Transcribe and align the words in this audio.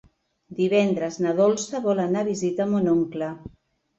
Divendres 0.59 1.19
na 1.25 1.33
Dolça 1.41 1.83
vol 1.83 2.01
anar 2.05 2.23
a 2.25 2.29
visitar 2.31 2.69
mon 2.73 2.89
oncle. 2.97 3.29